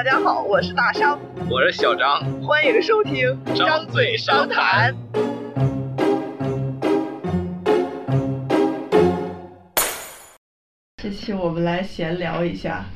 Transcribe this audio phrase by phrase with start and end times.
[0.00, 1.20] 大家好，我是大商，
[1.50, 4.96] 我是小张，欢迎收听张嘴商谈。
[11.02, 12.86] 这期我们来闲聊一下，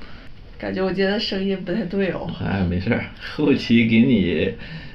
[0.59, 2.27] 感觉我今天的声音不太对哦。
[2.43, 3.05] 哎，没事儿，
[3.37, 4.55] 后期给你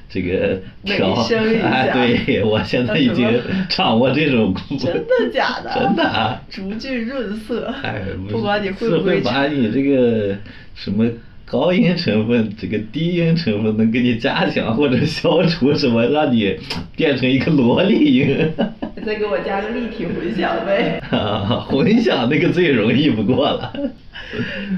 [0.09, 3.39] 这个调美声一下哎，对我现在已经
[3.69, 4.83] 掌握这种功夫。
[4.83, 5.71] 真的假的？
[5.75, 7.71] 真的啊逐句润色。
[7.83, 10.35] 哎，不管你会不会会把你这个
[10.73, 11.07] 什么
[11.49, 16.55] 高音成分、这个低音成分能给你加强或者消除什么，让你
[16.95, 18.51] 变成一个萝莉音。
[18.95, 21.01] 你 再给我加个立体混响呗。
[21.09, 23.73] 啊，混响那个最容易不过了。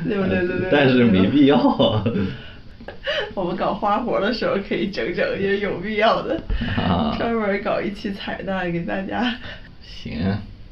[0.07, 0.69] 对对对对。
[0.71, 1.57] 但是没必要。
[3.35, 6.41] 我们搞花活的时候可以整整，也有必要的。
[6.77, 9.35] 啊专门搞一期彩蛋给大家
[9.81, 10.13] 行。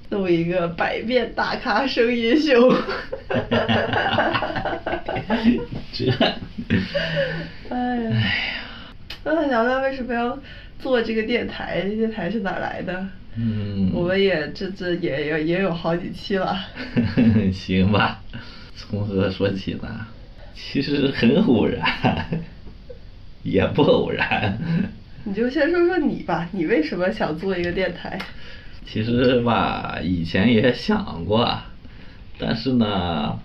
[0.10, 2.74] 录一个百变大咖声音秀。
[5.94, 6.12] 这，
[7.70, 8.34] 哎呀，
[9.24, 10.38] 那聊聊为什么要
[10.80, 11.82] 做这个电台？
[11.82, 13.06] 这电台是哪来的？
[13.36, 16.58] 嗯，我们也这这也也也有好几期了。
[17.54, 18.20] 行吧，
[18.76, 20.08] 从何说起呢？
[20.56, 21.86] 其实很偶然，
[23.44, 24.58] 也不偶然。
[25.24, 28.20] 你就先说说你吧，你为什么想做一个电台？
[28.92, 31.48] 其实吧，以前也想过，
[32.40, 33.38] 但是呢，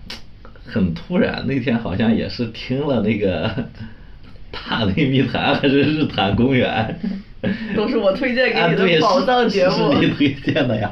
[0.65, 1.45] 很突然。
[1.45, 3.47] 那天好像也是听了那个
[4.51, 6.99] 《大内密谈》还是《日坛公园
[7.75, 9.93] 》，都是我推荐给啊，你对，的宝藏节目。
[9.93, 10.91] 是是你推荐的呀。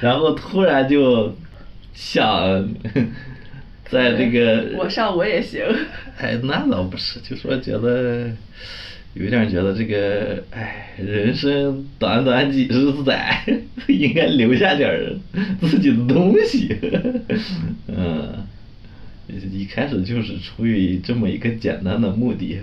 [0.00, 1.36] 然后突然就
[1.92, 2.66] 想，
[3.84, 5.62] 在这个我上我也行。
[6.18, 8.30] 哎，那倒不是，就说觉得
[9.14, 13.44] 有点觉得这个，哎，人生短短几十载，
[13.88, 15.18] 应该留下点儿
[15.60, 16.76] 自己的东西。
[17.88, 18.46] 嗯，
[19.52, 22.60] 一开始就是出于这么一个简单的目的。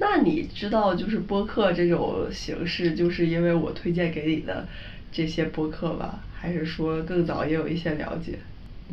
[0.00, 4.66] 那你知道就是播客这种形式，就是因为我推荐给你的
[5.12, 6.24] 这些播客吧？
[6.40, 8.38] 还是说更早也有一些了解？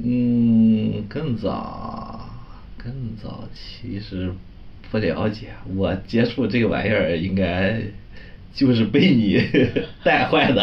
[0.03, 2.27] 嗯，更早，
[2.77, 2.91] 更
[3.21, 4.33] 早其实
[4.91, 5.47] 不了解。
[5.75, 7.79] 我接触这个玩意儿应该
[8.53, 9.41] 就是被你
[10.03, 10.61] 带坏的。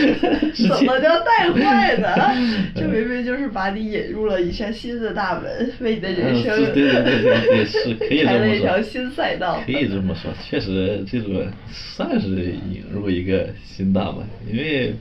[0.54, 2.34] 之前怎么叫带坏的？
[2.74, 8.54] 这明明就是把你引入了一扇新的大门，为你的人生嗯对对对对对，是可以这开了么说。
[8.56, 9.62] 一条新赛道。
[9.66, 12.28] 可以这么说，确实这种算是
[12.72, 14.94] 引入一个新大门，因为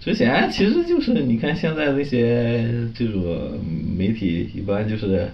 [0.00, 3.58] 之前其实就是你看现在那些这种
[3.98, 5.28] 媒体，一般就是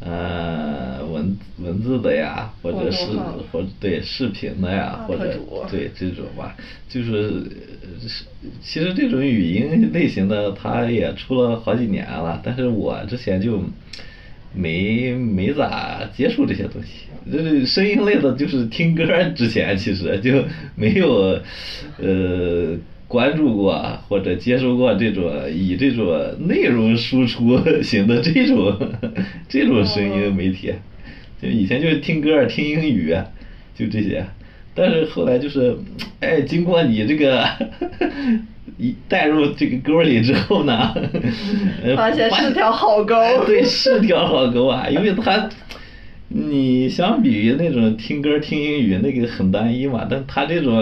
[0.00, 3.06] 呃文文字的呀，或者是
[3.50, 5.38] 或者对视频的呀，或者
[5.70, 6.54] 对这种吧，
[6.88, 7.42] 就是
[7.82, 8.24] 呃是
[8.62, 13.62] 其实这种语音类型的，它也出了好几年了，但是我之前就。
[14.54, 19.04] 没没咋接触这些东西，这声音类的，就是听歌
[19.36, 20.42] 之前其实就
[20.74, 21.38] 没有
[21.98, 22.74] 呃
[23.08, 26.06] 关注过或者接受过这种以这种
[26.46, 28.78] 内容输出型的这种
[29.48, 30.72] 这种声音媒体，
[31.42, 33.16] 就以前就是听歌听英语，
[33.74, 34.24] 就这些。
[34.74, 35.76] 但是后来就是，
[36.20, 37.44] 哎，经过你这个
[38.78, 40.94] 一带入这个沟里之后呢，
[41.82, 45.48] 呃发现是条好沟哎 对，是条好沟啊，因为它，
[46.28, 50.74] 你相比于那种听歌听英语那个很单一嘛，但它这种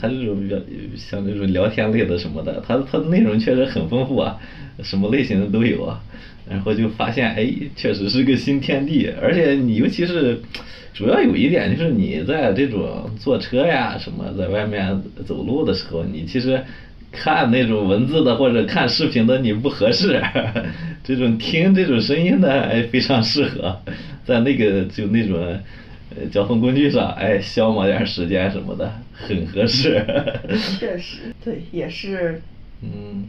[0.00, 0.56] 它这种比较
[0.96, 4.36] 像这种聊天类的什么的，它它的内容确实很丰富啊，
[4.82, 6.00] 什么类型的都有啊。
[6.48, 10.36] 然后就发现，哎，确实是个新天地，而且你尤其是，
[10.92, 16.60] 主要有一点就是你在这种坐车呀什么，在外面走路的时候，你其实
[17.12, 20.22] 看那种文字的或者看视频的你不合适，
[21.04, 23.80] 这种听这种声音的哎非常适合，
[24.24, 25.36] 在那个就那种
[26.16, 30.04] 呃交通工具上哎消磨点时间什么的，很合适。
[30.78, 32.40] 确实，对，也是。
[32.82, 33.24] 嗯。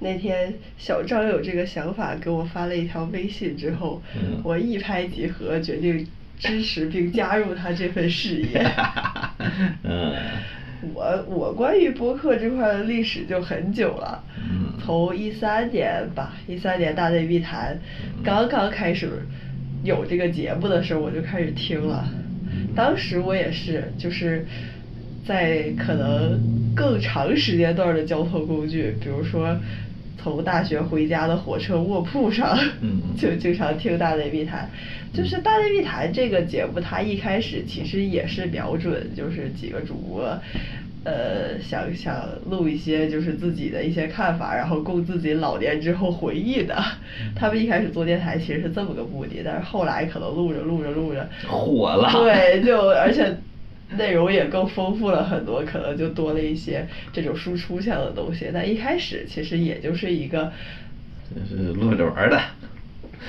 [0.00, 6.06] 那天小张有这个想法，给我发了一条微信之后，嗯我一拍即合，决定
[6.38, 8.64] 支持并加入他这份事业。
[9.82, 10.14] 嗯。
[10.94, 17.76] 我我关于播客这块的历史就很久了，嗯从一三年吧，一三年大内密谈
[18.22, 19.10] 刚刚开始
[19.82, 22.08] 有这个节目的时候，我就开始听了。
[22.74, 24.46] 当时我也是，就是
[25.26, 26.40] 在可能
[26.74, 29.56] 更长时间段的交通工具，比如说
[30.16, 34.70] 从大学回家的火车卧铺上，嗯就经常听大内密谈。
[35.12, 40.38] 就是大内密谈这个节目，它一开始其实也是瞄准就是几个主播
[41.04, 46.76] 呃，想想录一些就是自己的一些看法，然后供自己老年之后回忆的。
[47.34, 52.10] 他们一开始做电台其实是这么个目的，但是后来可能录着录着录着火了。
[52.12, 53.34] 对，就 而且
[53.96, 58.50] 内容也更丰富了很多，可能就多了一些这种输出向的东西。
[58.52, 60.52] 但一开始其实也就是一个，
[61.34, 62.38] 就是录着玩的。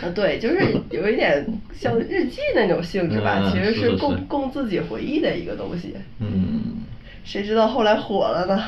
[0.02, 0.58] 啊，对，就是
[0.92, 5.96] 有一点像日记那种性质吧，其实是供供自己回忆的一个东西。
[6.20, 6.78] 嗯。
[7.24, 8.64] 谁知道后来火了呢？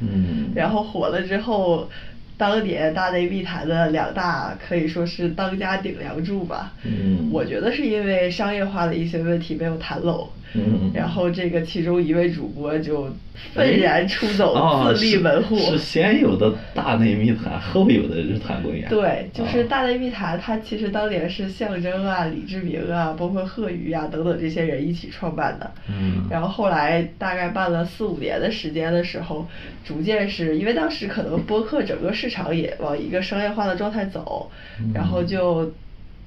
[0.00, 0.50] 嗯。
[0.54, 1.88] 然后火了之后，
[2.36, 6.72] 当年大内密谈的两大可以说是当家顶梁柱吧。
[6.84, 7.28] 嗯。
[7.30, 10.28] 我觉得是因为商业化的一些问题没有谈拢。
[10.54, 10.90] 嗯。
[10.94, 13.08] 然后这个其中一位主播就
[13.54, 14.54] 愤然出走，
[14.94, 15.56] 自立门户。
[15.56, 18.88] 是先有的大内密谈，后有的日坛公园。
[18.88, 25.70] 对，就是大内密谈，它其实当年是象征啊、李志明啊，包括贺宇啊等等这些人一起创办的。
[25.88, 26.26] 嗯。
[26.30, 29.46] 然后后来大概办了四五年的时间的时候，
[29.84, 34.50] 逐渐是因为当时可能播客整个市场也往一个商业化的状态走，
[34.94, 35.72] 然后就。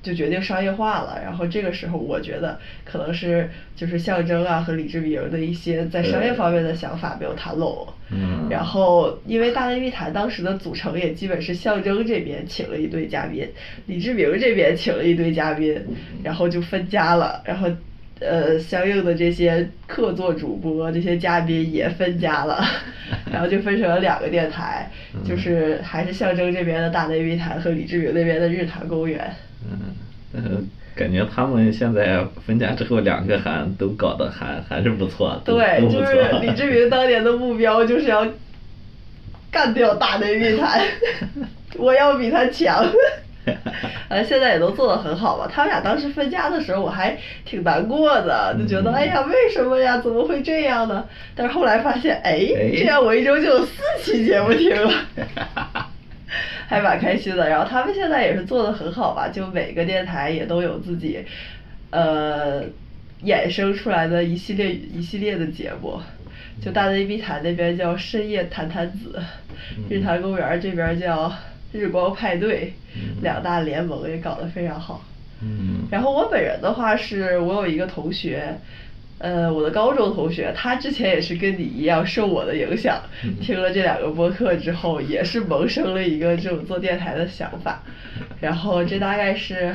[0.03, 7.87] 就决定商业化了，然后这个时候我觉得可能是就是象征啊和李志明的一些在商业方面的想法没有谈拢，
[8.49, 13.47] 然后因为大内密谈当时的组成也基本是象征这边请了一堆嘉宾，
[13.85, 15.81] 李志明这边请了一堆嘉宾，
[16.21, 17.69] 然后就分家了，然后
[18.19, 22.61] 呃相应的这些客座主播这些嘉宾也分家了，
[23.31, 24.91] 然后就分成了两个电台，
[25.23, 29.31] 就是还是象征这边的大内密谈和李志明那边的日坛公园。
[29.65, 29.92] 嗯，
[30.33, 38.25] 嗯， 感觉他们现在分家之后，两个还都搞得还还是不错，对，就是李志明当年的目标就是要
[39.51, 40.81] 干掉大内密探，
[41.77, 42.85] 我要比他强。
[44.07, 45.51] 啊，现在也都做得很好吧？
[45.53, 49.97] 他们俩当时分家的时候，我还挺难过的，就觉得哎呀，为什么呀？
[49.99, 51.03] 怎么会这样呢？
[51.35, 52.39] 但是后来发现，哎，
[52.77, 54.93] 这样我一周就有四期节目听了。
[56.67, 61.23] 还蛮开心的，然后他们现在也是做的很好吧，就每个电台也都有自己，
[61.91, 62.63] 呃，
[63.23, 65.99] 衍生出来的一系列一系列的节目，
[66.61, 69.21] 就大内密谈那边叫深夜谈谈子，
[69.89, 71.31] 日坛公园这边叫
[71.71, 72.73] 日光派对，
[73.21, 75.03] 两大联盟也搞得非常好。
[75.41, 75.87] 嗯。
[75.91, 78.57] 然后我本人的话是，我有一个同学。
[79.19, 83.01] 呃，我的高中同学，他之前也是跟你一样受我的影响，
[83.39, 87.81] 听了这两个播客之后，也是萌生了一个这种做电台的想法。
[88.41, 89.73] 然后这大概是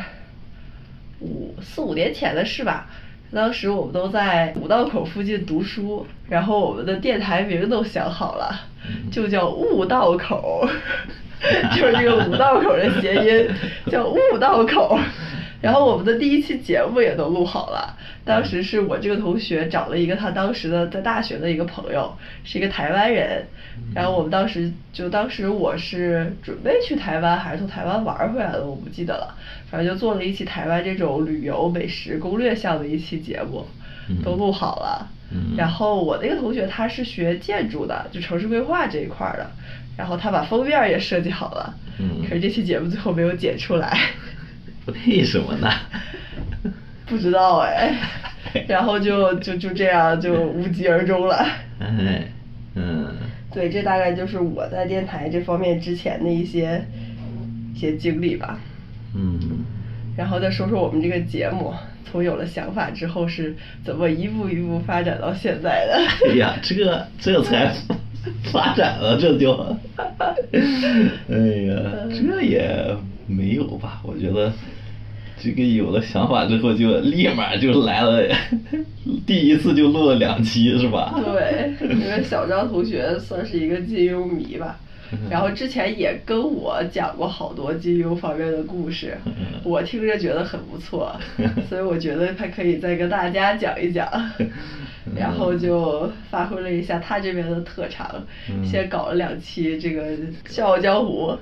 [1.20, 2.90] 五四五年前的事吧，
[3.32, 8.67] 当时我们都在五道口附近读书，然后我们的电台名都想好了，
[9.11, 10.69] 就叫悟道口，
[11.75, 13.49] 就是这个五道口的谐音，
[13.90, 14.99] 叫悟道口。
[15.60, 23.44] 然后我们的第一期节目也都录好了，当时是我这个同学找了一个他当时的在大学的一个朋友，是一个台湾人，
[23.93, 29.34] 然后我们当时就当时我是准备去台湾还是从台湾玩回来的，我不记得了，
[29.69, 33.66] 反正就做了一期台湾这种旅游美食攻略项的一期节目，
[34.22, 35.11] 都录好了，
[35.56, 39.50] 然后我那个同学他是学建筑的，就城市规划这一块的，
[39.96, 41.75] 然后他把封面也设计好了，
[42.28, 43.99] 可是这期节目最后没有剪出来。
[45.06, 45.70] 为什么呢？
[47.06, 47.94] 不知道哎，
[48.69, 51.37] 然后就就就这样就无疾而终了。
[51.81, 52.25] 哎，
[52.75, 53.06] 嗯。
[53.50, 56.85] 对，这大概就是我在电台这方面之前的一些
[57.75, 58.61] 一些经历吧。
[59.14, 59.38] 嗯。
[60.17, 61.73] 然后再说说我们这个节目，
[62.04, 66.28] 从有了想法之后是怎么一步一步发展到现在的。
[66.28, 67.73] 哎呀，这这才
[68.52, 69.54] 发展了，这就。
[69.97, 71.80] 哎呀，
[72.11, 72.95] 这也
[73.26, 74.02] 没有吧？
[74.04, 74.52] 我觉得。
[75.40, 78.23] 这个有了想法之后，就立马就来了，
[79.26, 81.14] 第一次就录了两期，是吧？
[81.25, 84.78] 对，因为小张同学算是一个金庸迷吧，
[85.30, 89.16] 然后之前也跟我讲过好多金庸方面的故事，
[89.62, 91.14] 我听着觉得很不错，
[91.68, 94.07] 所以我觉得他可以再跟大家讲一讲，
[95.14, 98.23] 然后就发挥了一下他这边的特长，
[98.64, 100.11] 先搞了两期这个
[100.49, 101.30] 《笑傲江湖》。《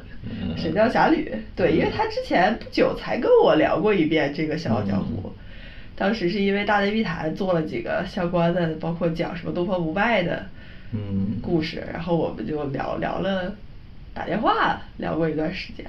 [0.57, 5.29] 神雕侠侣》对，因为他之前不久才跟我聊过一遍这个《笑傲江湖》，
[5.97, 10.47] 当时是因为大内密谈做了几个相关的，包括讲什么东方不败的
[10.93, 13.55] 嗯故事，然后我们就聊聊了，
[14.13, 15.87] 打电话聊过一段时间，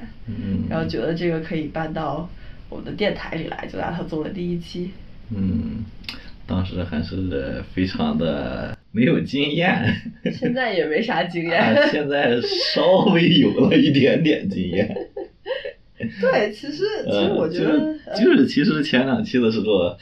[0.69, 2.29] 然后觉得这个可以搬到
[2.69, 4.91] 我们的电台里来，就让他做了第一期。
[5.29, 5.83] 嗯。
[6.49, 9.93] 当时还是非常的没有经验，
[10.33, 12.39] 现在也没啥经验，现在
[12.73, 14.95] 稍微有了一点点经验。
[16.21, 19.97] 对，其实其实我觉得就是其实前两期的时候，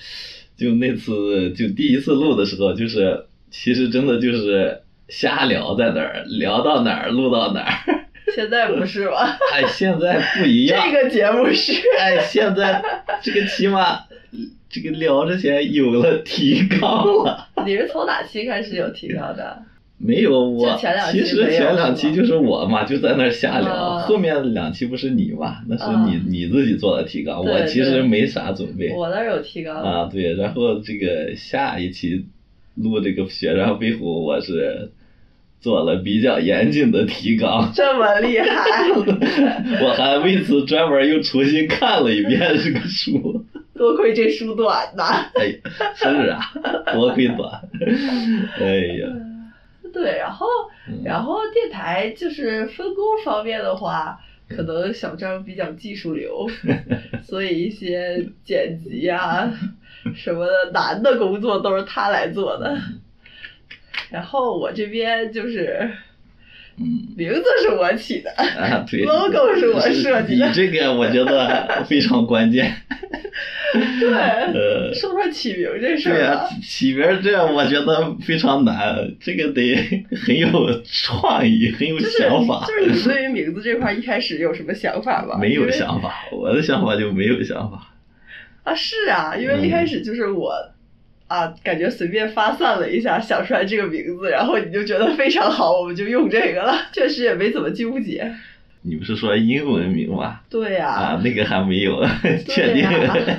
[0.58, 8.01] 就那次就第一次录的时候，就是其实真的就是瞎聊在哪儿，聊到哪儿录到哪儿。
[8.36, 9.38] 现在不是吧？
[9.54, 10.84] 哎，现在不一样。
[10.92, 11.74] 这个节目是。
[11.98, 12.84] 哎，现在
[13.22, 14.00] 这个起码
[14.75, 17.48] 这个聊之前有了提纲了。
[17.65, 19.58] 你是从哪期开始有提纲的？
[19.98, 20.77] 没有我，
[21.10, 23.72] 其实前两期就是我嘛，就在那儿瞎聊。
[23.74, 28.91] 哦后面两期不是你嘛，那是啊你、你自己做的提纲，我其实没啥准备。
[28.94, 29.82] 我那儿有提纲。
[29.82, 32.25] 啊，对，然后这个下一期
[32.75, 34.91] 录这个雪山飞狐，我是
[35.62, 38.91] 做了比较严谨的提纲， 这么厉害，
[39.82, 43.46] 我还为此专门又重新看了一遍这个书。
[43.75, 45.29] 多亏这书短呐。
[45.36, 45.53] 哎，
[45.96, 46.39] 是啊，
[46.94, 47.62] 多亏短。
[48.60, 48.65] 哎
[49.00, 49.08] 呀，
[49.94, 50.46] 对，然后
[50.88, 56.48] 嗯然后电台就是分工方面的话，可能小张比较技术流，
[57.24, 59.51] 所以一些剪辑啊
[60.15, 62.77] 什么的难的工作都是他来做的。
[64.12, 65.91] 然后我这边就是
[66.77, 67.08] 嗯。
[67.17, 72.74] 名字是我起的，啊，对 logo 是我设计的你这个我觉得非常关键。
[74.00, 76.50] 对，呃，说说起名这事儿对呀、吧。
[76.62, 79.75] 起名这我觉得非常难，这个得
[80.25, 80.50] 很有
[80.84, 82.65] 创意，很有想法。
[82.67, 85.38] 就是你对于名字这块儿一开始有什么想法吗？
[85.41, 87.94] 没有想法，我的想法就没有想法。
[88.63, 90.53] 啊，是啊，因为一嗯开始就是我，
[91.27, 96.75] 啊，感觉随便发散了一下，想出来这个名字，然后你就觉得非常好，我们就用这个了。
[96.94, 98.32] 确实也没怎么纠结。
[98.88, 100.41] 你不是说英文名吗？
[100.48, 102.05] 对呀、啊，那个还没有
[102.48, 102.88] 确定。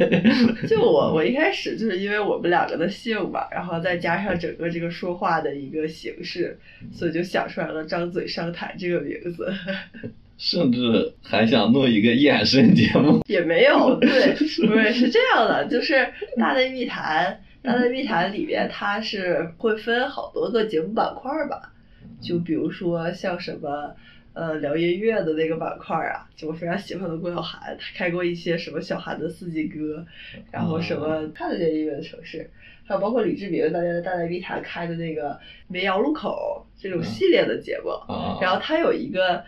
[0.66, 6.58] 就我，我一开始就是因为我们两个的姓吧，然后再加上整个这个说话的一个形式，
[6.92, 9.54] 所以就想出来了“张嘴商谈”这个名字。
[10.36, 13.22] 甚至还想弄一个衍生节目。
[13.26, 14.34] 也没有，对，
[14.66, 21.72] 不是是这样的，就是大内密谈，大内密谈里边它是会分好多个节目板块儿吧，
[22.20, 23.94] 就比如说像什么。
[24.38, 30.04] 呃，聊音乐的那个板块儿啊，就我非常喜欢的郭晓涵，他开过一些什么小韩的四季歌，
[30.52, 32.50] 然后什么看得见音乐的城市，
[32.84, 39.42] 还有包括李志明大家在大内密谈开的那个绵阳路口这种系列的节目，啊，然后他有一个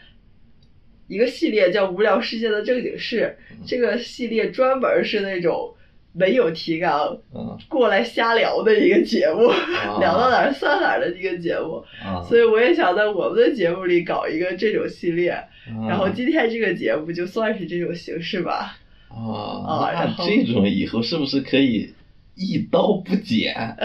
[1.06, 3.36] 一个系列叫《无聊世界的正经事》，
[3.68, 5.74] 这个系列专门是那种
[6.12, 11.82] 没有提纲嗯过来瞎聊的一个节目，啊 聊到哪儿算哪儿的一个节目。
[12.02, 15.44] 啊，所以我也想在我们的节目里搞一个这种系列，啊
[15.88, 18.76] 然后今天这个节目就算是这种形式吧。
[19.08, 21.92] 啊，啊然后这种以后是不是可以
[22.34, 23.54] 一刀不剪？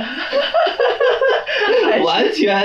[2.04, 2.62] 完全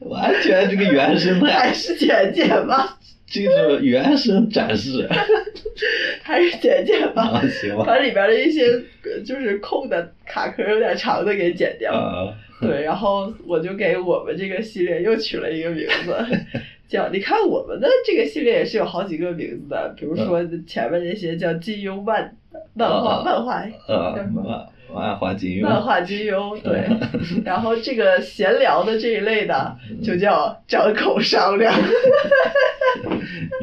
[0.00, 2.97] 完全这个原生态，还是剪剪吧，
[3.30, 5.08] 这个原声展示。
[6.22, 7.22] 还是剪剪吧。
[7.22, 8.66] 啊，行吧，把里边的一些
[9.04, 11.92] 呃就是空的卡壳有点长的给剪掉。
[11.92, 16.14] 啊，对，然后我就给我们这个系列又取了一个名字，
[16.88, 22.34] 叫你看我们的这个系列也是有好几个名字的，比如说前面那些叫金庸漫
[22.74, 26.88] 漫画啊漫画呃叫什，么万万花金庸，漫画金庸对，
[27.44, 31.72] 然后这个闲聊的这一类的就叫张口商量，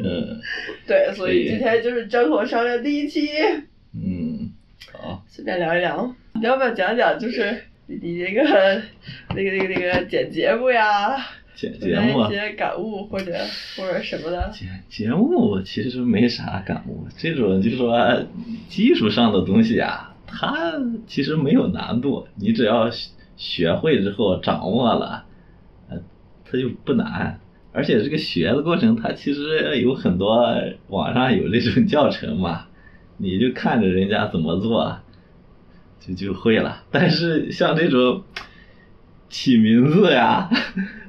[0.04, 0.40] 嗯。
[0.86, 3.28] 对，所以今天就是张口商量第一期，
[3.92, 4.52] 嗯，
[4.92, 8.82] 好，随便聊一聊，你要不要讲讲就是你你那个
[9.30, 11.16] 那个那个那个剪节目呀？
[11.56, 12.28] 节目啊？
[12.28, 13.32] 一些感悟或者
[13.76, 14.48] 或者什么的？
[14.52, 18.24] 节节目其实没啥感悟，这种就是说
[18.68, 20.74] 技术上的东西啊，它
[21.06, 22.90] 其实没有难度，你只要
[23.38, 25.24] 学会之后掌握了，
[25.88, 25.96] 呃，
[26.44, 27.40] 它就不难。
[27.72, 30.54] 而且这个学的过程，它其实有很多
[30.88, 32.66] 网上有这种教程嘛，
[33.16, 34.98] 你就看着人家怎么做，
[36.00, 36.82] 就就会了。
[36.90, 38.24] 但是像这种
[39.30, 40.50] 起名字呀，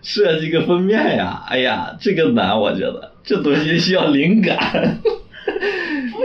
[0.01, 5.01] 设计个封面呀，哎呀，这个难，我觉得这东西需要灵感。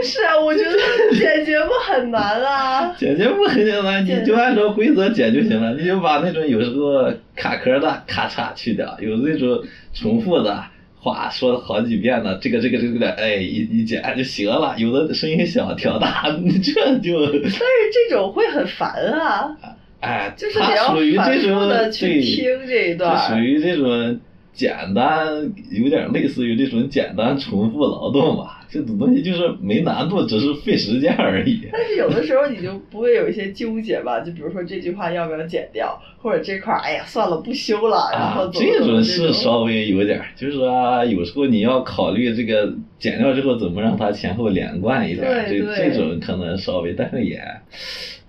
[0.03, 0.77] 不是啊，我觉得
[1.17, 2.93] 剪节目很难啊。
[2.99, 5.73] 剪节目很简单，你就按照规则剪就行了。
[5.75, 10.61] 你就把那种有时候卡壳的咔嚓去掉，有那种重复的
[10.99, 14.75] 话说好几遍的，这个这个这个，哎，一一剪就行了。
[14.77, 17.63] 有的声音小调大，你这就但是
[18.09, 19.55] 这种会很烦啊，
[20.01, 24.19] 哎，就是你要它属于反复的去听这一段属于这种
[24.51, 28.59] 简单，有点类似于这种简单重复劳动吧。
[28.73, 31.69] 这种东西就是没难度，只是费时间而已。
[31.71, 34.19] 但是有的时候你就不会有一些纠结吧？
[34.21, 47.39] 就比如说这句话要不要剪掉，或者这块儿哎呀算了不修了，然后这种是稍微有点儿，就是说有时候你要考虑这个剪掉之后怎么让它前后连贯一点对对这种可能稍微，但是也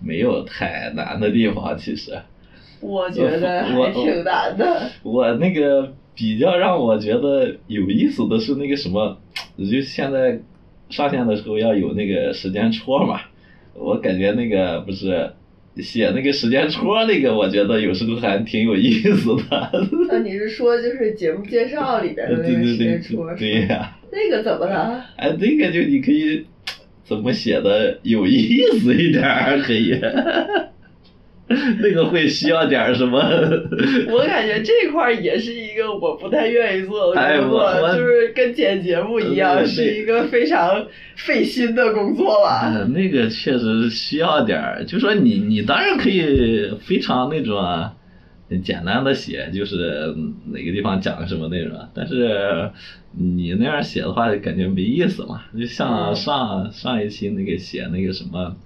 [0.05, 2.13] 没有太难的地方，其实。
[2.81, 4.91] 我觉得我还挺难的。
[5.03, 9.19] 我那个比较让我觉得有意思的是那个什么，
[9.59, 10.41] 就现在
[10.91, 13.21] 上线的时候要有那个时间戳嘛，
[13.75, 15.33] 我感觉那个不是
[15.79, 19.71] 写那个时间戳那个，我觉得有时候还挺有意思的。
[20.09, 23.63] 那 你是说就是节目介绍里边的那个 时间对戳对？
[23.67, 25.05] 呀、那个怎么了？
[25.17, 26.45] 哎，那个就你可以
[27.03, 29.99] 怎么写的有意思一点儿，可以。
[31.83, 33.19] 那个会需要点儿什么？
[34.11, 40.87] 我感觉这块儿也是一个我不太愿意做的哎工作，就是跟剪节目一样，是一个非常
[41.17, 42.73] 费心的工作吧。
[42.75, 47.93] 嗯，那个确实需要点儿，就说你你当然可以非常那种啊
[48.63, 50.15] 简单的写，就是
[50.51, 52.71] 哪个地方讲什么内容，但是
[53.13, 55.43] 你那样写的话，感觉没意思嘛。
[55.59, 58.57] 就像嗯上上一期那个写那个什么。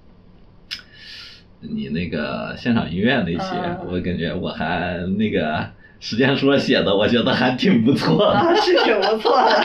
[1.61, 5.65] 你那个现场音乐那些，嗯我感觉我还那个
[5.99, 8.39] 时间说写的，我觉得还挺不错的。
[8.39, 9.61] 啊，是挺不错的。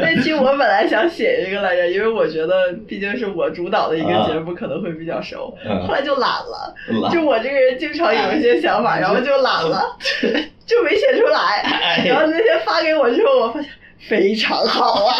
[0.00, 5.54] 那期我本来想写一个来着，因为我觉得毕竟是我主导的一个节目，可能会比较熟。
[5.68, 9.82] 嗯后来就懒了，懒就我这个人经常有一些想法，然后就懒了，
[10.64, 11.60] 就没写出来。
[11.62, 13.70] 哎 然后那天发给我之后，我发现
[14.08, 15.14] 非常好啊，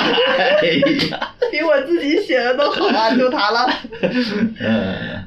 [0.62, 0.80] 哎，
[1.52, 3.70] 比我自己写的都好啊，就它了。
[4.60, 5.18] 嗯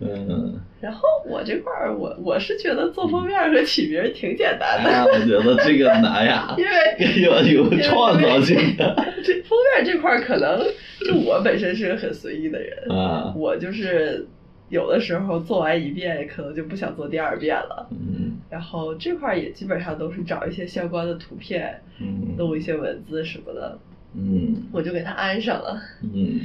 [0.00, 0.26] 嗯。
[0.28, 0.60] 嗯。
[0.80, 4.90] 然后我这块儿，我我是觉得做封面和起名儿挺简单的。
[4.90, 8.94] 啊，我觉得这个难呀， 因为要有创造性的。
[9.24, 10.60] 这封面这块儿可能
[11.06, 14.26] 就我本身是个很随意的人，啊，我就是
[14.68, 17.88] 有的时候做完一遍，可能就不想做第二遍了。
[17.90, 23.76] 嗯然后这块儿也基本上都是找一些相关的图片，嗯弄一些文字什么的，
[24.14, 25.80] 嗯我就给它安上了。
[26.02, 26.38] 嗯，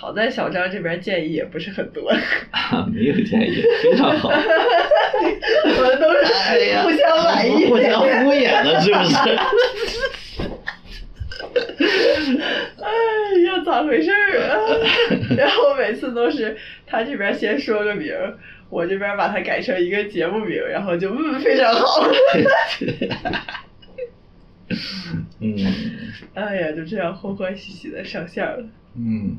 [0.00, 2.08] 好在小张这边建议也不是很多，
[2.52, 4.28] 啊，没有建议，非常好。
[4.30, 4.36] 我
[5.82, 6.08] 们都
[6.46, 7.66] 哎呀，是互相满意。
[7.66, 9.16] 互相敷衍的，是不是？
[12.80, 12.88] 哎
[13.44, 14.54] 呀，咋回事儿啊？
[15.36, 18.38] 然后每次都是他这边先说个名儿，
[18.70, 22.08] 我这边把它改成一个节目名，然后就嗯非常好。
[25.40, 25.56] 嗯
[26.34, 28.62] 哎呀，就这样欢欢喜喜的上线了。
[28.96, 29.36] 嗯，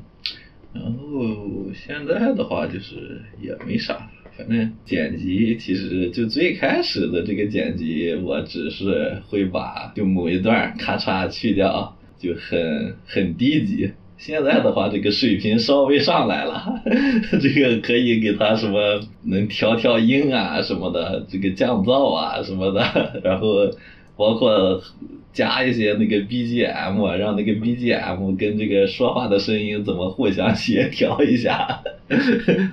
[0.74, 13.92] 然后现在的话就是也没啥，反正剪辑其实就最开始的这个剪辑，我只是会把就某一段咔嚓去掉，就很很低级。
[14.18, 16.82] 现在的话，这个水平稍微上来了，
[17.42, 22.82] 这个可以给他什么能调调音啊什么的，这个降噪啊什么的，
[23.24, 23.72] 然后
[24.20, 24.84] 包括
[25.32, 31.82] 加一些那个 BGM，啊让那个 BGM 跟这个说话的声音怎么互相协调一下。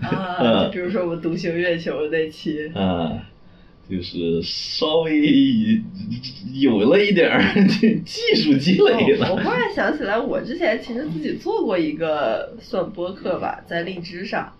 [0.03, 3.23] 啊， 就比如说我们独行月球那期，啊，
[3.89, 5.81] 就是稍微
[6.61, 7.41] 有了一点儿
[8.05, 9.29] 技术积累了。
[9.29, 14.53] 哦我忽然想起来，我之前其实自己做过一个算播客吧，在荔枝上，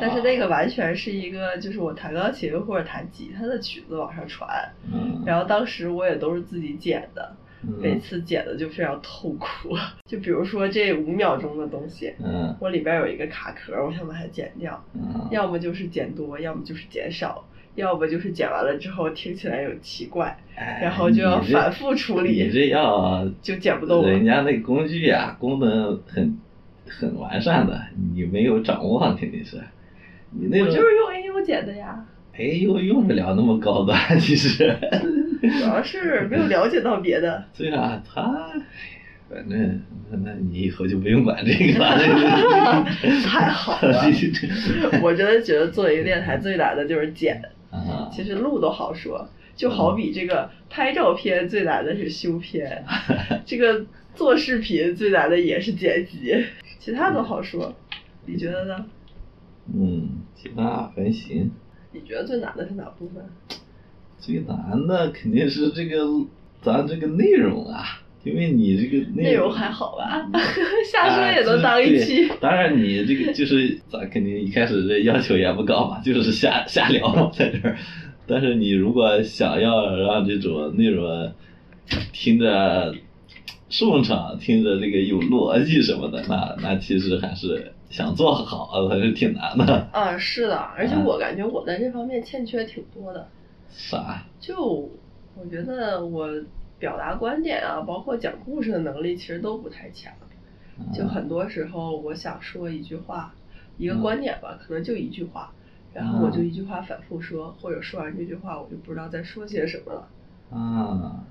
[0.00, 4.48] 但是那个完全是一个就是我弹钢琴或者弹吉他的曲子往上传，
[4.92, 7.34] 嗯然后当时我也都是自己剪的，
[7.80, 9.76] 每嗯次剪的就非常痛苦。
[10.06, 17.44] 就比如说这五秒钟的东西，嗯我里边有一个卡壳，我想把它剪掉，嗯要么就是剪多，要么就是剪少。
[17.74, 26.38] 要不就是剪完了之后听起来有奇怪，哎然后就要反复处理你这要就剪不动了人家那工具啊、功能很
[26.86, 27.80] 很完善的，
[28.14, 29.56] 你没有掌握肯定是。
[30.32, 32.04] 你那种我就是用 A U 剪的呀
[32.36, 34.74] ，AU 用不了那么高端，其实。
[35.42, 37.44] 主要是没有了解到别的。
[37.56, 38.22] 对啊，他
[39.28, 41.98] 反正那那你以后就不用管这个了。
[43.24, 44.02] 太好了
[45.02, 52.84] 我真的觉得做一个电台最难的就是剪，啊，其实录都好说，就好比这个拍照片最难的是修片，
[53.44, 56.44] 这个做视频最难的也是剪辑，
[56.78, 57.74] 其他都好说。
[58.26, 58.86] 你觉得呢？
[59.66, 61.50] 嗯，其他还行。
[61.92, 63.22] 你觉得最难的是哪部分？
[64.18, 66.06] 最难的肯定是这个
[66.62, 70.26] 咱这个内容啊，因为你这个内容还好吧？
[70.90, 72.30] 瞎说也能当一期。
[72.40, 77.76] 当然，你这个就是咱肯定一开始这要求也不高嘛，就是瞎瞎聊嘛，在这儿。
[78.26, 81.32] 但是你如果想要让这种内容
[82.12, 82.94] 听着
[83.68, 89.86] 顺畅，听着这个有逻辑什么的，那那其实还是想做好还是挺难的。
[89.92, 93.28] 啊，是的，而且啊我感觉我在这方面欠缺挺多的。
[93.68, 94.24] 啥？
[94.40, 94.90] 就
[95.36, 96.28] 我觉得我
[96.78, 100.10] 表达观点啊，包括讲故事的能力，其实都不太强。
[100.90, 103.34] 就很多时候，我想说一句话，
[103.76, 105.52] 一个观点吧，可能就一句话，
[105.92, 110.08] 然后我就啊一句话反复说，或者说完这句话我就不知道在说些什么了，
[110.58, 111.24] 啊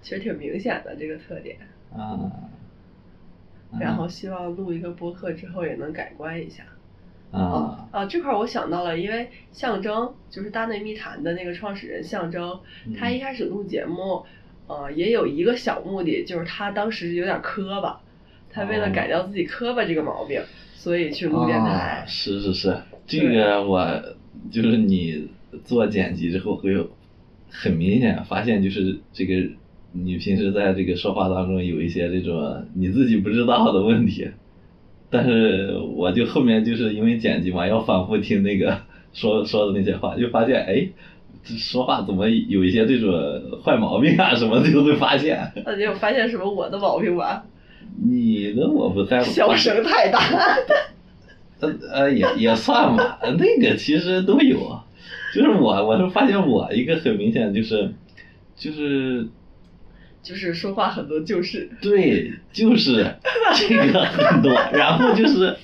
[0.00, 1.58] 其实挺明显的这个特点。
[1.94, 2.18] 啊，
[3.80, 6.64] 然后希望录一个播客之后也能改观一下。
[7.30, 12.60] 啊啊，这块儿我想到了，因为象征就是大内密谈的那个创始人象征，
[12.94, 14.22] 他嗯一开始录节目，
[14.66, 18.02] 呃，也有一个小目的，就是他当时有点磕巴，
[18.50, 20.42] 他为了改掉自己磕巴这个毛病，
[20.74, 22.04] 所以去录电啊台。
[22.06, 24.02] 是是是，这个我
[24.50, 25.30] 就是你
[25.64, 26.90] 做剪辑之后会有
[27.50, 29.48] 很明显发现，就是这个
[29.92, 34.28] 你平时在这个说话当中有一些这种你自己不知道的问题，
[35.10, 38.80] 但是我就后面就是因为剪辑嘛，要反复听那个
[39.12, 40.88] 说说的那些话，就发现哎。
[41.44, 43.10] 这说话怎么有一些这种
[43.64, 45.50] 坏毛病啊什么的，就会发现。
[45.66, 47.42] 那你有发现什么我的毛病吗？
[48.00, 49.24] 你的我不在乎。
[49.24, 50.20] 笑声太大。
[51.58, 54.56] 呃呃也也算吧，那个其实都有，
[55.34, 57.92] 就是我我是发现我一个很明显就是
[58.54, 59.26] 就是
[60.22, 63.04] 就是说话很多就是，对就是
[63.56, 65.56] 这个很多，然后就是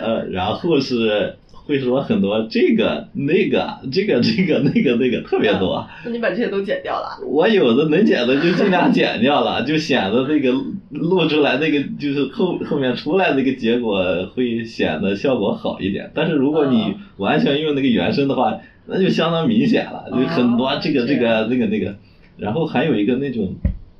[0.00, 5.86] 呃然后是会说很多这个那个这个这个那个那个特别多。
[6.04, 7.18] 那你把这些都剪掉了？
[7.26, 10.52] 我有的能剪的就尽量剪掉了，就显得那个
[10.90, 16.10] 录出来那个就是后后面出来那个结果会显得效果好一点。
[16.14, 21.94] 但是如果你嗯完全用那个原声的话，那就相当明显了，就很多哦这个这这个那个那个，
[22.36, 23.54] 然后还有一个那种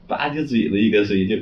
[0.06, 1.36] 吧唧嘴的一个声音，就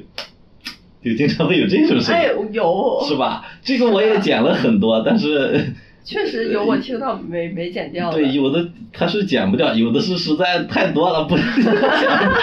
[1.11, 3.17] 就经常会有这种声哎音，，有是？
[3.17, 3.45] 吧？
[3.63, 5.61] 这个我也剪了很多，但是。
[6.05, 8.19] 确实有，我听到没没剪掉的。
[8.19, 11.77] 对，有的他是剪不掉，有的是实在太多了，不 不想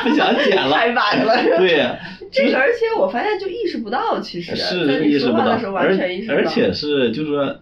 [0.02, 0.72] 不想剪了。
[0.72, 1.36] 太满了。
[1.58, 1.86] 对，
[2.32, 6.38] 这个，而且我发现就意识不到，其实是意识不到而全意识不到。
[6.38, 7.58] 而且是就是说，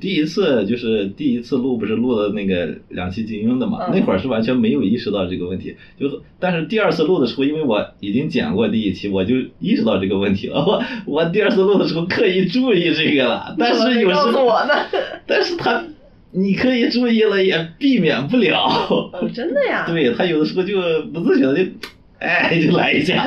[0.00, 10.64] 第一次就是第一次录不是录的那个两期金庸的嘛，嗯那会儿是完全没有意识到这个问题，就但是第二次录的时候，因为我已经剪过第一期，我就意识到这个问题了。
[10.64, 14.74] 我 我第二次录的时候刻意注意这个了，但是有时候，我呢。
[15.26, 15.84] 但是他
[16.32, 18.64] 你刻意注意了也避免不了。
[18.90, 19.84] 哦，真的呀？。
[19.90, 20.76] 对他有的时候就
[21.12, 21.70] 不自觉的就，
[22.18, 23.26] 哎，就来一下。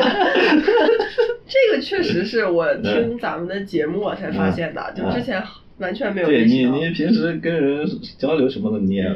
[1.47, 5.41] 这个确实是我听嗯咱们的节目我才发现的，就之前
[5.77, 6.65] 完全没有对你。
[6.65, 7.85] 你平时跟人
[8.17, 9.09] 交流什么的，你也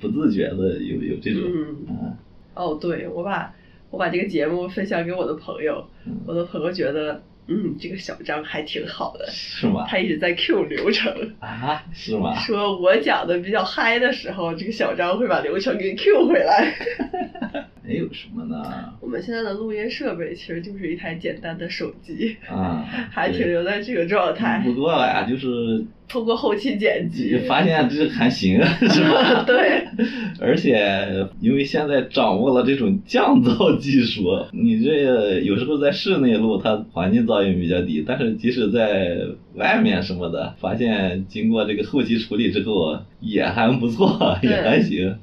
[0.00, 2.16] 不自觉的有有这种，嗯啊，
[2.54, 3.54] 哦，对，我把
[3.90, 9.84] 我把这个节目分享给我的朋友，嗯我的朋友觉得，嗯，这个小张还挺好的，是吗？
[9.88, 11.12] 他一直在 Q 流程。
[11.38, 12.34] 啊，是吗？
[12.36, 16.74] 说我讲的比较嗨的时候，这个小张会把流程给 Q 回来。
[17.86, 18.92] 还有什么呢？
[19.00, 24.60] 我们现在的录音设备其实就是一台简单的手机，啊， 还停留在这个状态。
[24.64, 29.42] 不过呀，就是通过后期剪辑，发现这还行，是吧？
[29.46, 29.84] 对。
[30.40, 39.16] 而且因为现在掌握了这种降噪技术，你这个有时候在室内录，它环境噪音比较低，但是即使在
[39.54, 45.16] 外面什么的，发现经过这个后期处理之后也还不错，也还行。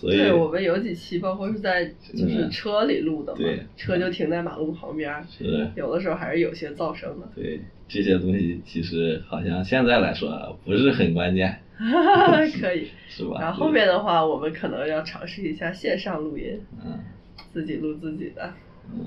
[0.00, 7.28] 所以对我们有几期，包括是在就是嗯车里录的嘛对，车就停在马路旁边，是有的时候还是有些噪声的。
[7.34, 11.60] 对这些东西，其实好像现在来说不是很关键
[12.60, 12.88] 可以。
[13.08, 13.38] 是吧？
[13.40, 16.98] 然后后面的话，我们可能要尝试一下线上录音，嗯
[17.52, 18.52] 自己录自己的。
[18.94, 19.00] 嗯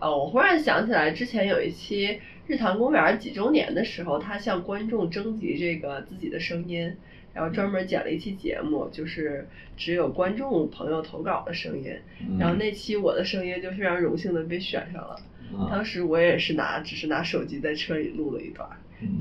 [0.00, 6.92] 哦，我忽然想起来，之前有一期日坛公园几周年的时候，他向观众征集这个自己的声音，
[7.34, 11.92] 然后专门剪了一期节目，就是只有观众朋友投稿的声音。
[12.20, 15.16] 嗯，然后那期我的声音就非常荣幸的被选上了。
[15.54, 18.66] 嗯当时我也是拿，只是拿手机在车里录了一段，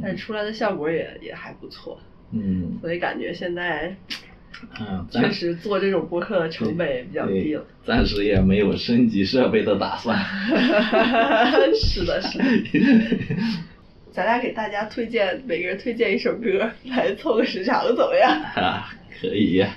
[0.02, 2.00] 但是出来的效果也也还不错，
[2.32, 3.93] 嗯所以感觉现在
[4.80, 7.65] 嗯， 确实做这种播客的成本也比较低了。
[7.84, 10.17] 暂时也没有升级设备的打算。
[11.76, 12.45] 是的，是的。
[14.12, 18.30] 咱俩给大家推荐，每个人推荐一首歌来凑个时长，怎么样？
[18.56, 19.69] 啊，可以呀。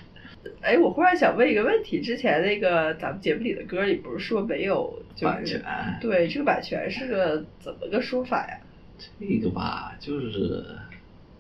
[0.61, 5.63] 哎，我忽然想问一个问题，之前那个咱们节目里的歌里不是说没有就是版权
[6.01, 8.59] 对，这个版权是个怎么个说法呀？
[9.21, 10.65] 这个吧，就是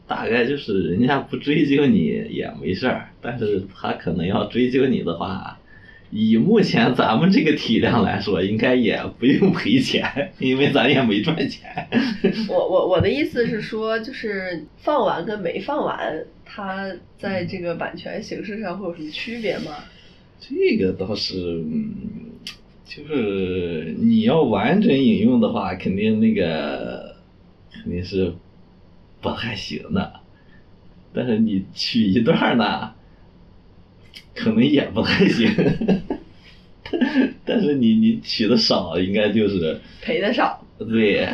[0.06, 5.58] 大概就是人家不追究你也没事儿，但是他可能要追究你的话，
[6.16, 11.88] 以目前咱们这个体量来说，应该也不用赔钱，因为咱也没赚钱。
[12.48, 19.72] 我我我的意思是说，就是放完跟没放完，它在这个版权形式上会有什么区别吗？
[20.38, 21.92] 这个倒是，嗯，
[22.84, 27.16] 就是你要完整引用的话，肯定那个
[27.72, 28.32] 肯定是
[29.20, 30.20] 不太行的。
[31.12, 32.93] 但是你取一段儿呢，
[34.34, 35.50] 可能也不太行。
[37.44, 40.60] 但是你你取的少，应该就是赔的少。
[40.78, 41.26] 对，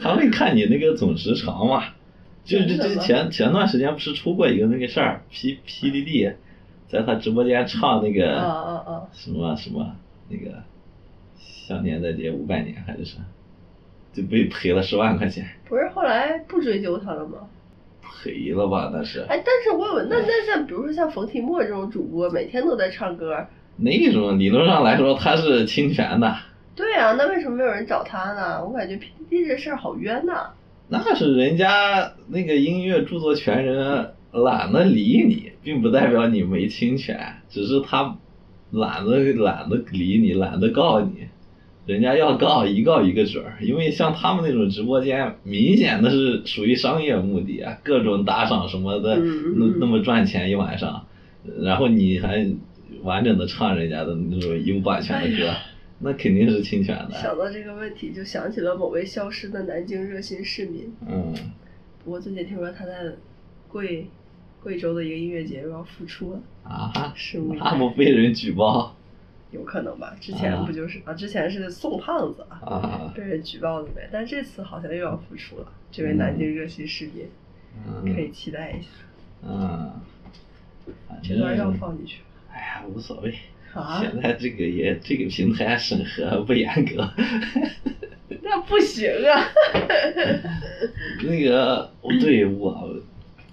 [0.00, 1.84] 他会看你那个总时长嘛。
[2.44, 6.30] 就是这这前前段时间不是出过一个那个事儿，P P D D，
[6.86, 9.96] 在他直播间唱那个什么什么
[10.28, 10.62] 那个
[11.36, 13.18] 想念再见五百年还是啥，
[14.12, 17.48] 就被赔了十万块钱，不是后来不追究他了吗？
[18.24, 19.20] 赔了吧那是。
[19.28, 26.36] 哎，但是我有那那像比如说像冯提莫这种主播，每天都在唱歌，那种理论上来说他是侵权的，
[26.74, 28.64] 对啊，那为什么没有人找他呢？
[28.64, 30.50] 我感觉 P D D 这事儿好冤呐。
[30.88, 38.16] 那是人家那个音乐著作权人懒得理你，并不代表你没侵权，只是他
[38.70, 41.25] 懒得懒得理你，懒得告你。
[41.86, 51.06] 人家要告一告一个准儿，因为像他们那种直播间，明显的是属于商业目的啊，各种打赏什么的，嗯那那么赚钱一晚上，
[51.62, 52.44] 然后你还
[53.02, 55.54] 完整的唱人家的那种有版权的歌，
[56.00, 57.12] 那肯定是侵权的。
[57.12, 60.92] 想到这个问题，就想起了某位消失的南京热心市民。
[61.08, 61.32] 嗯，
[62.04, 62.92] 不过最近听说他在
[63.68, 64.08] 贵
[64.60, 67.78] 贵州的一个音乐节又要复出了，啊，拭目以那待。
[67.78, 68.95] 不被人举报
[69.56, 70.14] 有可能吧？
[70.20, 71.14] 之前不就是啊？
[71.14, 73.12] 之前是宋胖子啊，啊？
[73.16, 74.08] 被人举报的呗。
[74.12, 77.26] 但这次好像又要复出了，这位南京热心市民、
[78.14, 78.88] 可以嗯期待一下。
[79.42, 79.92] 嗯，
[81.22, 82.20] 这段要放进去
[82.52, 83.34] 哎呀无所谓。
[83.74, 84.00] 啊？
[84.00, 87.10] 现在这个也这个平台审核不严格，
[88.42, 89.48] 那不行啊！
[91.24, 91.90] 那个
[92.20, 92.96] 对我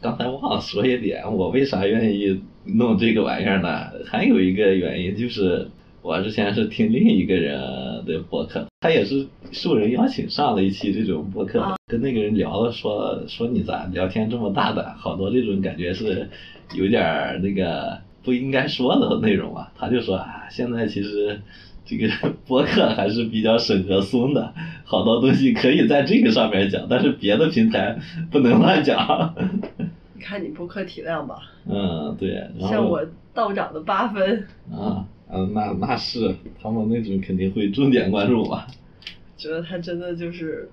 [0.01, 3.91] 刚才忘了说一点，我为啥愿意弄这个玩意儿呢？
[4.05, 5.67] 还有一个原因就是
[6.03, 7.57] 我之前是听另一个人
[8.05, 16.29] 的博客，他也是受人邀请上了一期这种博客，啊跟那个人聊了说说你咋聊天这么大胆，好多这种感觉是
[16.75, 19.71] 有点儿那个不应该说的内容啊。
[19.77, 21.39] 他就说啊，现在其实
[21.85, 22.09] 这个
[22.45, 27.97] 博客还是比较审核松的，好多东西可以在这个上面讲，但是别的平台
[28.29, 29.33] 不能乱讲。
[30.13, 33.01] 你看你博客体量吧，嗯，对，像我
[33.33, 38.67] 道长的八分，啊，嗯，那那是他们那种肯定会重点关注吧。
[39.35, 40.69] 觉得他真的就是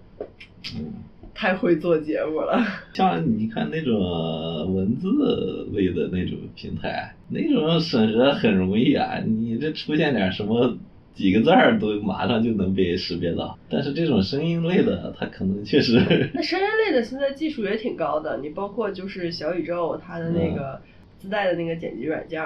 [0.76, 0.92] 嗯，
[1.34, 2.62] 太会做节目了。
[2.94, 10.76] 像你看那种文字类的那种平台，那种审核很容易啊，你这出现点什么
[11.14, 13.58] 几个字儿都马上就能被识别到。
[13.68, 20.80] 但是这种声音类的，它可能确实，那声音类的现在技术也挺高的，你包括就是小宇宙它的那个
[21.20, 22.42] 自带的那个剪辑软件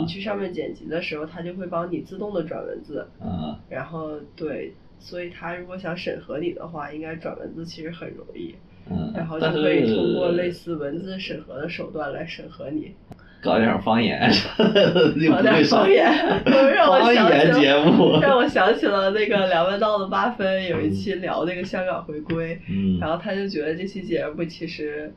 [0.00, 8.54] 你去上面剪辑的时候，它就会帮你自动的转文字，啊，然后对，所以它如果想审核你的话，应该转文字其实很容易，
[8.90, 12.94] 嗯，然后就可以通过类似文字审核的手段来审核你。
[13.40, 14.20] 搞点方言
[14.58, 16.04] 搞点方言
[16.74, 25.14] 让我方想起言了节目，让我想起了那个梁文道的八分有一期聊那个香港回归，嗯，然后他就觉得这期节目其实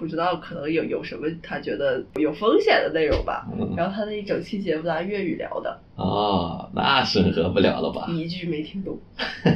[0.00, 3.46] 不知道可能有有什么他觉得有风险的内容吧。
[3.52, 8.06] 嗯然后他那一整期节目拿粤语聊的，哦，那审核不了了吧？
[8.10, 8.98] 一句没听懂，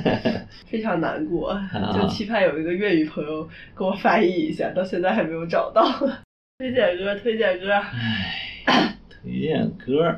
[0.68, 5.82] 非常难过，啊就期盼有一个粤语朋友给我翻译一下，到现在还没有找到。
[6.58, 10.14] 推荐歌，推荐歌，唉，推荐歌，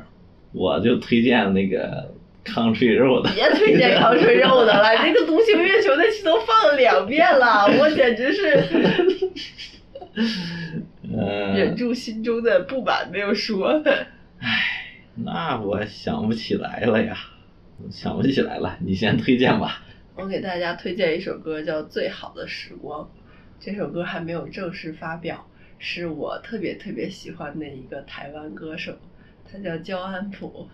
[0.53, 2.13] 我就推荐那个
[2.45, 3.31] Country Road 的。
[3.33, 8.63] 别推荐康吹肉的了， 那个独行月球那期都放了两遍了，我简直是
[11.03, 13.81] 忍嗯，住心中的不满没有说。
[14.39, 17.15] 唉那我想不起来了呀，
[17.91, 19.83] 想不起来了，你先推荐吧。
[20.15, 23.03] 我给大家推荐一首歌，叫《最好的时光》。
[23.59, 25.47] 这首歌还没有正式发表，
[25.79, 28.97] 是我特别特别喜欢的一个台湾歌手，
[29.51, 30.67] 他叫焦安普。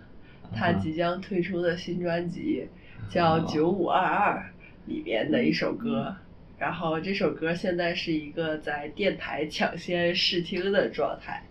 [0.56, 2.68] 他即将推出的新专辑
[3.10, 4.52] 叫《九五二二》
[4.90, 6.16] 里面的一首歌。
[6.58, 11.44] 然后这首歌现在是一个在电台抢先试听的状态。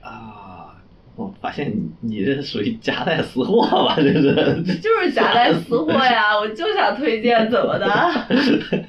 [0.00, 0.76] 啊，
[1.14, 3.96] 我发现你你这属于夹带私货吧？
[3.98, 4.34] 这是。
[4.80, 7.86] 就是夹带私货呀，我就想推荐，怎么的？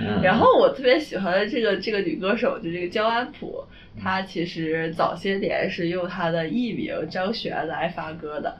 [0.00, 3.62] 嗯然后我特别喜欢的这个这个女歌手，就这个焦安普，
[4.00, 8.58] 她其实早些年是用她的艺名张悬来发歌的，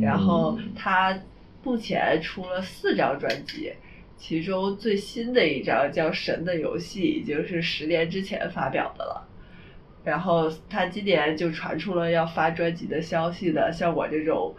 [0.00, 1.18] 然后嗯她
[1.62, 3.72] 目前出了四张专辑，
[4.16, 9.28] 其中最新的一张叫《神的游戏》，已经是十年之前发表的了。
[10.02, 14.54] 然后他今年就传出了要发专辑的消息的，像我这种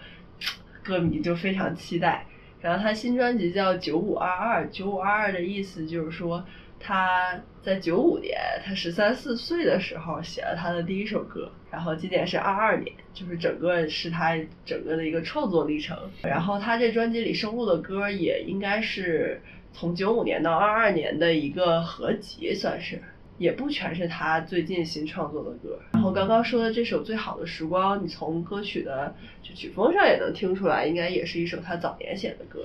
[0.84, 2.26] 歌迷就非常期待。
[2.62, 6.44] 然后他新专辑叫《九五二二》，九五二二的意思就是说，
[6.88, 15.98] 他在九五年，他十三四岁的时候写了他的第一首歌，然后今年是二二年，就是整个是他整个的一个创作历程。
[16.22, 19.42] 然后他这专辑里收录的歌也应该是
[19.74, 23.02] 从九五年到二二年的一个合集，算是，
[23.40, 25.80] 也不全是他最近新创作的歌。
[25.94, 32.64] 然后刚刚说的这首《最好的时光》，你从歌曲的就曲风上也能听出来，应该也是一首他早年写的歌。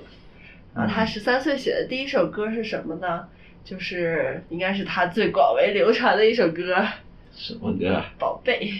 [0.75, 3.27] 然后他十三岁写的第一首歌是什么呢？
[3.63, 6.75] 就是应该是他最广为流传的一首歌，
[7.31, 8.03] 《什么歌？
[8.17, 8.71] 宝贝，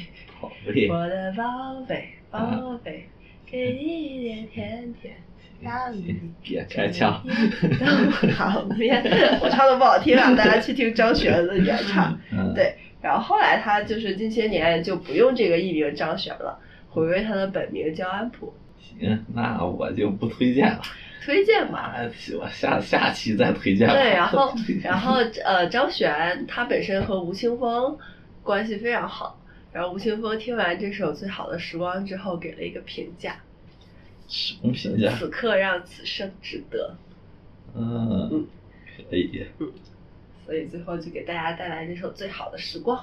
[0.42, 0.90] 宝贝。
[0.90, 3.06] 我的宝贝，宝贝，
[3.46, 5.14] 给你一点甜甜，
[5.62, 7.24] 让你别开枪。
[8.36, 8.92] 好，别，
[9.42, 12.20] 我唱的不好听啊，大家去听张悬的原唱。
[12.32, 18.54] 嗯对，然后后来他就是近些年就不用这个艺名张悬了，回归他的本名叫安普。
[18.80, 20.82] 行，那我就不推荐了。
[21.24, 23.94] 推荐吧，啊，我下下期再推荐吧。
[23.94, 24.54] 对，然后
[24.84, 27.96] 然后呃，张悬他本身和吴青峰
[28.42, 29.40] 关系非常好，
[29.72, 33.36] 然后吴青峰听完这首《最好的时光》之后给了一个评价，
[34.28, 35.12] 什么评价？
[35.16, 36.96] 此刻让此生值得。
[37.76, 38.48] 嗯，
[38.98, 39.46] 可以。
[39.60, 39.72] 嗯，
[40.46, 42.98] 所以最后就给大家带来这首《最好的时光》。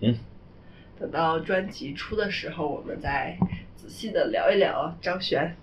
[0.00, 0.18] 行。
[0.98, 3.38] 等到专辑出的时候，我们再
[3.76, 5.54] 仔细的聊一聊张悬。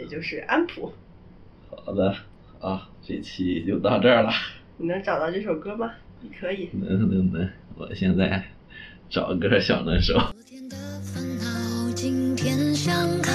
[0.00, 0.92] 也就是安普。
[1.68, 2.16] 好的，
[2.58, 4.32] 啊，这期就到这儿了。
[4.78, 5.92] 你能找到这首歌吗？
[6.22, 6.70] 你可以。
[6.72, 8.42] 能能能，我现在
[9.10, 10.14] 找歌小能手。
[10.14, 13.29] 昨天的烦恼，今天想开